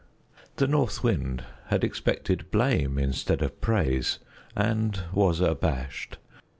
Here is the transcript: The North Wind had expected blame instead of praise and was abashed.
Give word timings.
The 0.55 0.65
North 0.65 1.03
Wind 1.03 1.43
had 1.67 1.83
expected 1.83 2.49
blame 2.49 2.97
instead 2.97 3.43
of 3.43 3.61
praise 3.61 4.17
and 4.55 4.99
was 5.13 5.39
abashed. 5.41 6.17